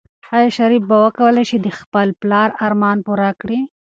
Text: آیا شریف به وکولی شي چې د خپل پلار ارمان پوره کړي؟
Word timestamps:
آیا 0.35 0.49
شریف 0.57 0.83
به 0.89 0.95
وکولی 1.05 1.43
شي 1.49 1.57
چې 1.59 1.63
د 1.65 1.67
خپل 1.79 2.07
پلار 2.21 2.49
ارمان 2.65 2.97
پوره 3.05 3.29
کړي؟ 3.41 3.59